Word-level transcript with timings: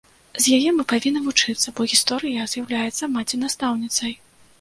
З 0.43 0.53
яе 0.59 0.69
мы 0.77 0.85
павінны 0.93 1.19
вучыцца, 1.25 1.73
бо 1.79 1.85
гісторыя 1.91 2.47
з'яўляецца 2.53 3.11
маці-настаўніцай. 3.19 4.17